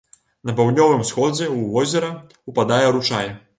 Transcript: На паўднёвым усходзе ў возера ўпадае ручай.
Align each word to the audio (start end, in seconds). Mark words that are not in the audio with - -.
На 0.49 0.55
паўднёвым 0.59 1.03
усходзе 1.03 1.45
ў 1.49 1.69
возера 1.75 2.11
ўпадае 2.53 2.83
ручай. 2.99 3.33